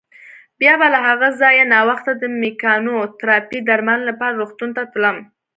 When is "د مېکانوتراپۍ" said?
2.17-3.59